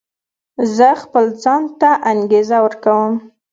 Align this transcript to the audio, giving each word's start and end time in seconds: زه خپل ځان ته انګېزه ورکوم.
زه 0.75 0.89
خپل 1.03 1.25
ځان 1.43 1.63
ته 1.79 1.89
انګېزه 2.11 2.57
ورکوم. 2.65 3.13